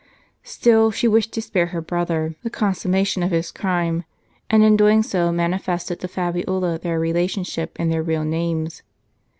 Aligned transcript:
Still 0.41 0.89
she 0.89 1.07
wished 1.07 1.31
to 1.33 1.43
spare 1.43 1.67
her 1.67 1.79
brother 1.79 2.33
the 2.41 2.49
consummation 2.49 3.21
of 3.21 3.29
his 3.29 3.51
crime, 3.51 4.03
and 4.49 4.63
in 4.63 4.75
doing 4.75 5.03
so 5.03 5.31
manifested 5.31 5.99
to 5.99 6.07
Fabiola 6.07 6.79
their 6.79 6.99
relationship 6.99 7.77
and 7.79 7.91
their 7.91 8.01
real 8.01 8.23
names. 8.23 8.81